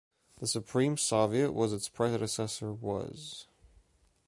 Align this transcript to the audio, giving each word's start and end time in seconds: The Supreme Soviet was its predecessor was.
The 0.39 0.47
Supreme 0.47 0.97
Soviet 0.97 1.51
was 1.51 1.73
its 1.73 1.87
predecessor 1.87 2.73
was. 2.73 3.45